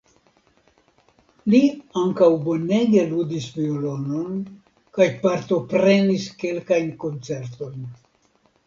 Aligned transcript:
Li 1.53 1.59
ankaŭ 2.03 2.29
bonege 2.47 3.03
ludis 3.11 3.47
violonon 3.59 4.41
kaj 4.99 5.11
partoprenis 5.29 6.29
kelkajn 6.43 6.95
koncertojn. 7.07 7.91